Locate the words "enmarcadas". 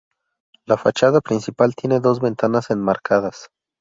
2.71-3.51